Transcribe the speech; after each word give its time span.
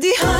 的。 0.00 0.37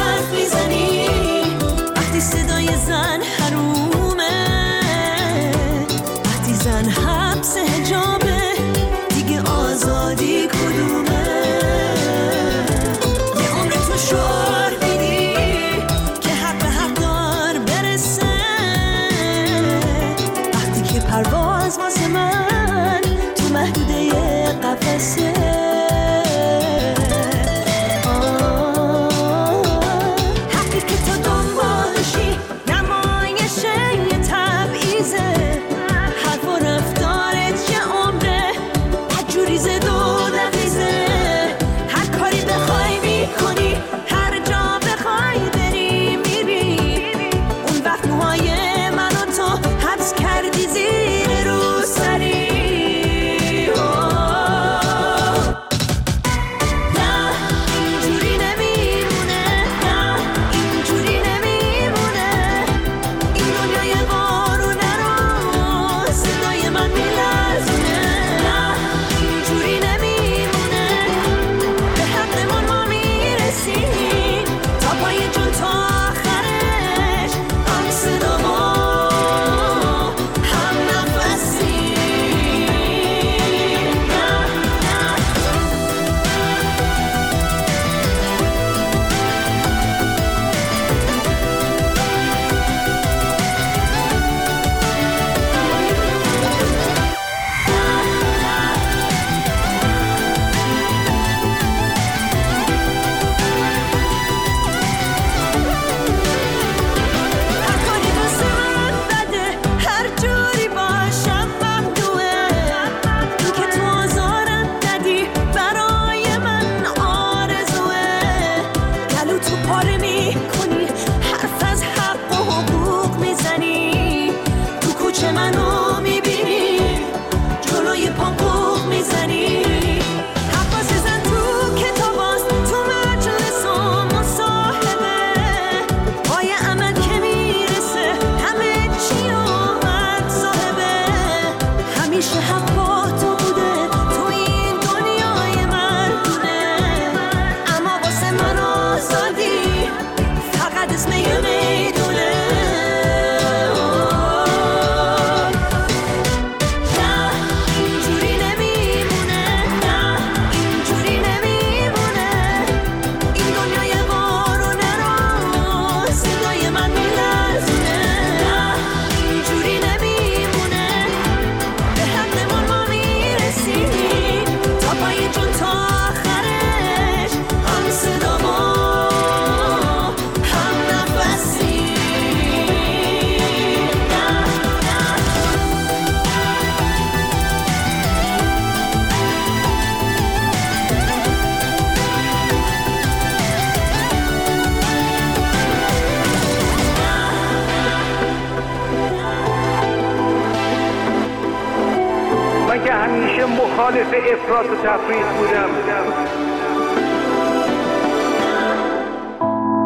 مخالف 203.78 204.06
افراط 204.06 204.66
و 204.66 204.74
تفریط 204.74 205.26
بودم. 205.38 205.70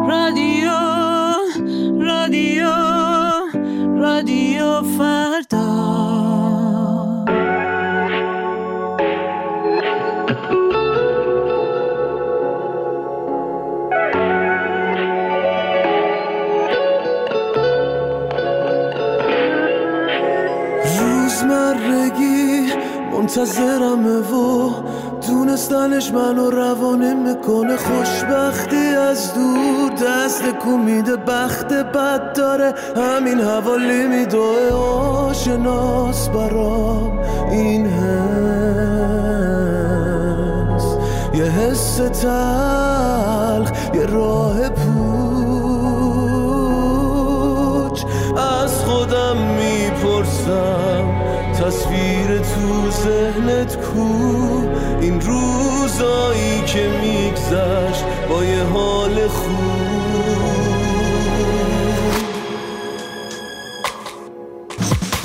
رادیو 0.09 0.71
رادیو 1.99 2.69
رادیو 3.97 4.81
فردا. 4.97 5.72
منتظرمه 23.37 24.17
و 24.19 24.71
دونستنش 25.27 26.11
منو 26.11 26.49
روانه 26.49 27.13
می‌کنه. 27.13 27.75
خوشبختی 27.75 28.87
از 28.87 29.33
دور 29.33 29.91
دست 29.91 30.43
کومیده 30.43 31.15
بخت 31.15 31.73
بد 31.73 32.33
داره. 32.33 32.73
همین 32.95 33.39
حوالی 33.39 34.07
میدوه 34.07 34.71
آشناس 35.29 36.29
برام 36.29 37.19
این 37.51 37.87
حس. 37.87 38.03
یه 41.33 41.45
حس 41.45 41.95
تلخ 41.95 43.71
یه 43.93 44.05
راه 44.05 44.69
پوچ. 44.69 44.93
از 48.63 48.83
خودم 48.85 49.37
می‌پرسم 49.37 51.22
تصویر 51.53 52.37
تو 52.37 52.91
ذهنت 52.91 53.77
کو. 53.77 54.03
این 55.01 55.21
روزایی 55.21 56.61
که 56.65 56.89
میگذشت 57.01 58.03
با 58.29 58.43
یه 58.43 58.63
حال 58.63 59.27
خوب. 59.27 59.93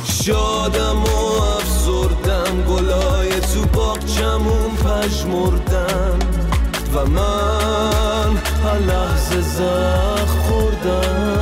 شادم 0.04 1.04
و 1.04 1.42
افسردم 1.56 2.62
گلای 2.62 3.40
تو 3.40 3.62
باغچمون 3.74 4.70
پشمردم 4.84 6.18
و 6.94 7.06
من 7.06 8.36
هر 8.64 8.78
لحظه 8.78 9.40
زخ 9.40 10.30
خوردم. 10.48 11.37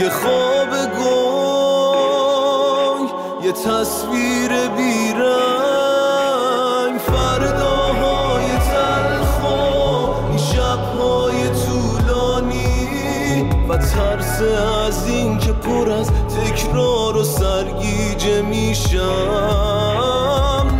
یه 0.00 0.08
خواب 0.08 0.70
گنگ 0.70 1.08
یه 3.44 3.52
تصویر 3.52 4.68
بیرنگ. 4.76 5.28
فرداهای 6.98 8.46
تلخ 8.46 9.44
این 10.28 10.38
شبهای 10.38 11.48
طولانی 11.66 12.86
و 13.68 13.76
ترس 13.76 14.42
از 14.86 15.08
این 15.08 15.38
که 15.38 15.52
پر 15.52 15.90
از 15.90 16.10
تکرار 16.10 17.16
و 17.16 17.24
سرگیجه 17.24 18.42
میشم. 18.42 18.98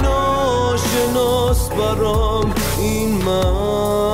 ناشناس 0.02 1.68
برام 1.68 2.54
این 2.78 3.22
مرد 3.24 4.07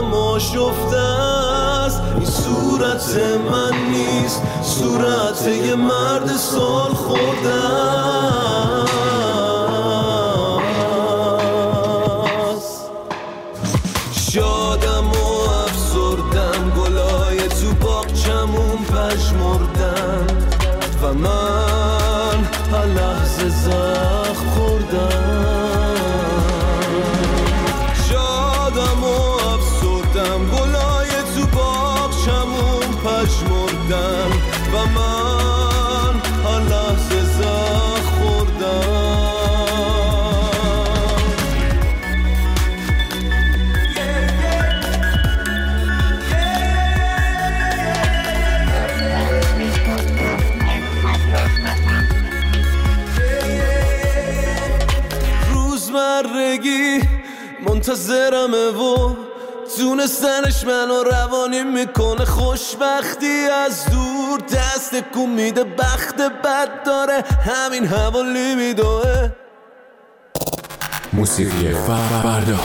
روحم 0.00 0.14
آشفته 0.14 0.96
است. 0.96 2.00
این 2.16 2.26
صورت 2.26 3.16
من 3.52 3.72
نیست. 3.90 4.42
صورت 4.62 5.46
یه 5.46 5.74
مرد 5.74 6.36
سال 6.36 6.92
خورده 6.92 7.54
است. 12.54 12.90
شادم 14.32 15.08
و 15.08 15.50
افسردم. 15.64 16.70
گلای 16.70 17.48
تو 17.48 17.74
باغچمون 17.86 18.78
پژمردن. 18.84 20.26
و 21.02 21.14
من 21.14 21.49
روزمرگی 56.22 57.00
منتظرمه 57.68 58.68
و 58.70 59.14
تونستنش 59.78 60.64
منو 60.64 61.02
روانی 61.02 61.62
می‌کنه. 61.62 62.24
خوشبختی 62.24 63.48
از 63.66 63.84
دور 63.90 64.40
دست 64.40 64.94
کن 65.14 65.20
میده 65.20 65.64
بخت 65.64 66.16
بد 66.16 66.82
داره 66.86 67.24
همین 67.46 67.86
حوالی 67.86 68.54
میدوه. 68.54 69.30
موسیقی 71.12 71.74
فردا. 72.22 72.58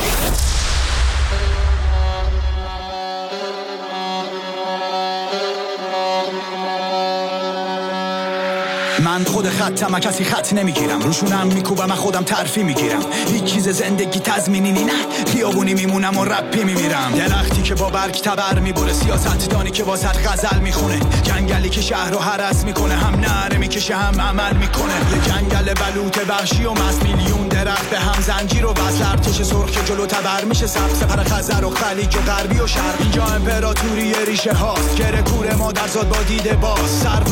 خود 9.36 9.50
خطم 9.50 10.00
کسی 10.00 10.24
خط 10.24 10.54
نمی‌گیرم. 10.54 11.00
روشونم 11.00 11.48
میکوبم 11.48 11.86
من 11.86 11.96
خودم 11.96 12.24
ترفی 12.24 12.64
می‌گیرم. 12.64 13.02
هیچ 13.28 13.44
چیز 13.44 13.70
زندگی 13.70 14.20
تضمینی 14.20 14.72
نی 14.72 14.84
نه. 14.84 14.94
خیابونی 15.34 15.74
میمونم 15.74 16.18
و 16.18 16.26
رپی 16.26 16.64
میمیرم. 16.64 17.12
درختی 17.18 17.62
که 17.62 17.76
با 17.76 17.90
برگ 17.90 18.14
تبر 18.14 18.60
می‌بره 18.60 18.94
سیاست 18.94 19.50
دانی 19.50 19.72
که 19.72 19.84
واسط 19.84 20.28
غزل 20.28 20.60
می‌خونه. 20.60 21.00
جنگلی 21.24 21.70
که 21.70 21.82
شهر 21.82 22.12
رو 22.12 22.20
حرس 22.20 22.64
می‌کنه 22.64 22.94
هم 22.94 23.16
نره 23.16 23.58
می‌کشه 23.58 23.96
هم 23.96 24.22
عمل 24.22 24.58
می‌کنه. 24.58 24.94
یه 25.12 25.22
جنگل 25.22 25.74
بلوط 25.74 26.18
وحشی 26.30 26.66
و 26.66 26.72
مست 26.72 27.04
میلیون 27.04 27.48
درخت 27.48 27.90
به 27.90 28.00
هم 28.00 28.22
زنجیر 28.22 28.66
و 28.66 28.72
وصل 28.72 29.04
ارتش 29.12 29.42
سرخ 29.42 29.72
که 29.72 29.80
جلو 29.86 30.06
تبر 30.06 30.46
میشه 30.46 30.68
سبز 30.68 31.00
سپر 31.00 31.24
خزر 31.24 31.66
و 31.66 31.70
خلیج 31.70 32.16
و 32.16 32.20
غربی 32.20 32.60
و 32.60 32.68
شرق. 32.68 32.96
اینجا 33.00 33.26
امپراتوری 33.26 34.14
ریشه 34.28 34.54
هاست. 34.54 34.96
گره 34.96 35.22
کور 35.22 35.54
مادر 35.56 35.88
زاد 35.88 36.10
با 36.10 36.24
دیده 36.28 36.54
باز. 36.54 36.90
سر 36.90 37.24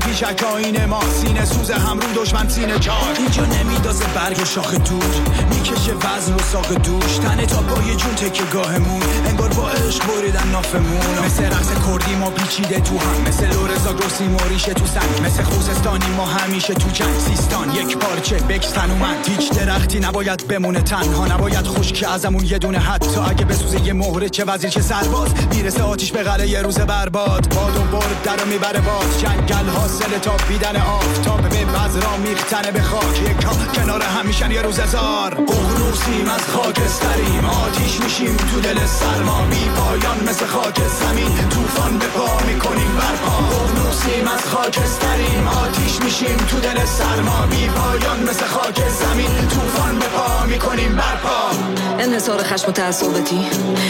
پیشک 0.00 0.44
آین 0.54 0.84
ما 0.84 1.00
سینه 1.22 1.44
سوز 1.44 1.70
هم 1.70 1.98
رو 2.00 2.22
دشمن 2.22 2.48
سینه 2.48 2.78
چار. 2.78 3.14
اینجا 3.18 3.44
نمیدازه 3.44 4.04
برگ 4.14 4.44
شاخ 4.44 4.74
دور 4.74 5.14
می‌کشه 5.50 5.92
وزن 5.92 6.34
و 6.34 6.38
ساق 6.52 6.72
دوش. 6.72 7.16
تنه 7.16 7.46
تا 7.46 7.56
پای 7.56 7.96
جون 7.96 8.14
تکه 8.14 8.42
گاهمون 8.52 9.02
انگار 9.26 9.48
با 9.48 9.68
عشق 9.68 10.02
بریدن 10.06 10.48
نافمون. 10.48 11.24
مثل 11.26 11.44
رقص 11.44 11.68
کردی 11.68 12.14
ما 12.14 12.30
پیچیده 12.30 12.80
تو 12.80 12.98
هم 12.98 13.20
مثل 13.28 13.46
لورزا 13.46 13.92
گرسی 13.92 14.24
موریشه 14.24 14.74
تو 14.74 14.86
سنگ. 14.86 15.26
مثل 15.26 15.42
خوزستانی 15.42 16.06
ما 16.16 16.26
همیشه 16.26 16.74
تو 16.74 16.88
جنگ. 16.90 17.18
سیستان 17.18 17.74
یک 17.74 17.96
پارچه 17.96 18.36
بکس 18.36 18.70
تنومند 18.70 19.28
هیچ 19.28 19.50
درختی 19.52 20.00
نباید 20.00 20.48
بمونه 20.48 20.82
تنها 20.82 21.26
نباید 21.26 21.66
خشک 21.66 22.04
ازمون 22.08 22.44
یه 22.44 22.58
دونه 22.58 22.78
حتی. 22.78 23.20
اگه 23.20 23.44
بسوزه 23.44 23.80
یه 23.80 23.92
مهره 23.92 24.28
چه 24.28 24.44
وزیر 24.44 24.70
چه 24.70 24.82
سرباز؟ 24.82 25.28
می‌رسه 25.52 25.82
آتیش 25.82 26.12
به 26.12 26.22
قلعه 26.22 26.48
یه 26.48 26.62
روز 26.62 26.78
برباد. 26.78 27.54
باد 27.54 27.76
و 27.76 27.80
برد 27.80 28.22
در 28.24 28.44
می‌بره 28.44 28.80
باز 28.80 29.20
جنگل 29.20 29.68
حاصل 29.90 30.18
تا 30.18 30.36
بیدن 30.48 30.76
آفتاب 30.76 31.48
به 31.48 31.64
بذرا 31.64 32.16
میختنه 32.16 32.70
به 32.70 32.82
خاک. 32.82 33.22
یک 33.22 33.36
کنار 33.74 34.02
هم 34.02 34.26
میشن 34.26 34.50
یه 34.50 34.62
روز 34.62 34.78
هزار. 34.78 35.34
ققنوسیم 35.34 36.28
از 36.34 36.40
خاکستریم. 36.56 37.44
آتیش 37.44 38.00
میشیم 38.00 38.36
تو 38.36 38.60
دل 38.60 38.86
سرما. 38.86 39.42
بی 39.50 39.68
پایان 39.76 40.18
مثل 40.28 40.46
خاک 40.46 40.80
زمین. 41.00 41.48
طوفان 41.48 41.98
به 41.98 42.06
پا 42.06 42.46
می‌کنیم 42.46 42.92
برپا. 42.98 43.36
ققنوسیم 43.56 44.28
از 44.28 44.44
خاکستریم. 44.54 45.48
آتیش 45.48 46.00
میشیم 46.04 46.36
تو 46.36 46.60
دل 46.60 46.84
سرما. 46.84 47.46
بی 47.50 47.68
پایان 47.68 48.22
مثل 48.22 48.46
خاک 48.46 48.88
زمین. 48.88 49.48
طوفان 49.48 49.98
به 49.98 50.06
پا 50.06 50.46
می‌کنیم 50.46 50.96
برپا. 50.96 51.50
انحصار 51.98 52.42
خشم 52.42 52.68
و 52.68 52.72
تعصبتی. 52.72 53.46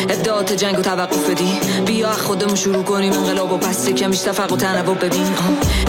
ادعات 0.09 0.53
جنگ 0.53 0.79
و 0.79 0.83
توقف 0.83 1.31
بدی 1.31 1.61
بیا 1.87 2.13
خودمون 2.13 2.55
شروع 2.55 2.85
کنیم 2.85 3.13
انقلاب 3.13 3.53
و 3.53 3.59
پس 3.59 3.89
کمیش 3.89 4.21
تفق 4.21 4.53
و 4.53 4.57
تنوع 4.57 4.95
ببین. 4.95 5.27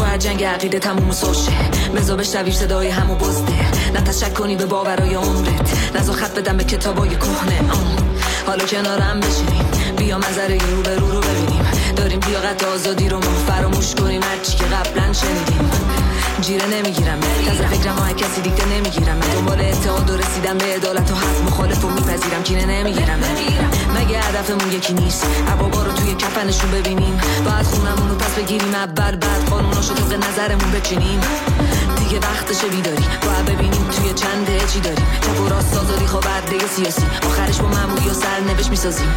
باید 0.01 0.19
جنگ 0.19 0.43
عقیده 0.43 0.79
تموم 0.79 1.09
و 1.09 1.13
ساشه 1.13 1.51
بزا 1.95 2.15
بشنوی 2.15 2.51
صدای 2.51 2.89
همو 2.89 3.15
بزده. 3.15 3.91
نه 3.93 4.01
تشک 4.01 4.33
کنی 4.33 4.55
به 4.55 4.65
باورای 4.65 5.13
عمرت. 5.13 5.95
نزا 5.95 6.13
خط 6.13 6.39
بدم 6.39 6.57
به 6.57 6.63
کتابای 6.63 7.09
کهنه. 7.09 7.61
حالا 8.47 8.65
کنارم 8.65 9.19
بشینیم. 9.19 9.65
بیا 9.97 10.17
منظره 10.17 10.57
رو 10.71 10.81
به 10.81 10.95
رو 10.95 11.11
رو 11.11 11.19
ببینیم. 11.19 11.65
داریم 11.95 12.19
لیاقت 12.27 12.63
آزادی 12.63 13.09
رو 13.09 13.17
ما 13.17 13.31
فراموش 13.47 13.95
کنیم 13.95 14.21
هرچی. 14.23 14.60
جیره 16.51 16.67
نمی‌گیرم. 16.67 17.19
تازه 17.19 17.67
فکرم 17.67 17.95
ها 17.95 18.13
کسی 18.13 18.41
دیگه 18.41 18.65
نمی‌گیرم. 18.65 19.19
دنبال 19.19 19.61
اتحاد 19.61 20.09
و 20.09 20.17
رسیدم 20.17 20.57
به 20.57 20.65
عدالت 20.65 21.11
و 21.11 21.15
حق 21.15 21.41
مخالف 21.45 21.85
و 21.85 21.89
میپذیرم. 21.89 22.43
کینه 22.43 22.65
نمی‌گیرم. 22.65 23.19
مگه 23.95 24.19
هدفمون 24.19 24.71
یکی 24.71 24.93
نیست؟ 24.93 25.25
عبابا 25.51 25.83
رو 25.83 25.91
توی 25.91 26.15
کفنشون 26.15 26.71
ببینیم. 26.71 27.21
باید 27.45 27.65
خونمون 27.65 28.09
رو 28.09 28.15
پس 28.15 28.35
بگیریم. 28.35 28.75
اول 28.75 29.15
بعد 29.15 29.49
قانوناشو 29.49 29.93
طبق 29.93 30.13
نظرمون 30.29 30.71
بچینیم. 30.71 31.21
دیگه 31.99 32.19
وقتشه 32.19 32.67
بیداری 32.67 33.05
باید 33.25 33.45
ببینیم 33.45 33.87
توی 33.89 34.13
چنده 34.13 34.59
چی 34.73 34.79
داریم. 34.79 35.07
چپ 35.21 35.41
و 35.41 35.49
راست 35.49 35.75
خواه 36.05 36.23
برده 36.23 36.67
سیاسی. 36.67 37.03
آخرش 37.25 37.57
با 37.57 37.67
معمولی 37.67 38.09
و 38.09 38.13
سرنوشت 38.13 38.69
می‌سازیم. 38.69 39.07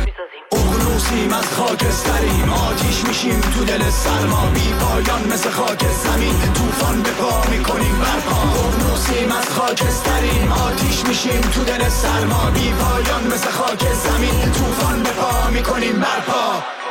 ققنوسیم 1.14 1.32
از 1.32 1.44
خاکستریم. 1.44 2.52
آتیش 2.52 3.04
میشیم 3.08 3.40
تو 3.40 3.64
دل 3.64 3.90
سرما. 3.90 4.46
بی 4.54 4.72
پایان 4.80 5.32
مثل 5.32 5.50
خاک 5.50 5.84
زمین. 6.04 6.52
طوفان 6.54 7.02
به 7.02 7.10
پا 7.10 7.50
می‌کنیم 7.50 7.98
برپا. 7.98 8.36
ققنوسیم 8.36 9.32
از 9.32 9.48
خاکستریم. 9.48 10.52
آتیش 10.52 11.04
میشیم 11.08 11.40
تو 11.40 11.64
دل 11.64 11.88
سرما. 11.88 12.50
بی 12.54 12.72
پایان 12.72 13.26
مثل 13.26 13.50
خاک 13.50 13.92
زمین. 13.92 14.52
طوفان 14.52 15.02
به 15.02 15.10
پا 15.10 15.50
می‌کنیم 15.50 16.00
برپا. 16.00 16.83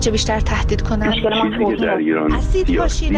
هرچه 0.00 0.10
بیشتر 0.10 0.40
تهدید 0.40 0.82
کنن. 0.82 1.12
چیزی 1.12 1.76
در 1.76 1.96
ایران 1.96 2.40
سیاسی 2.40 2.76
پاشیدن 2.76 3.08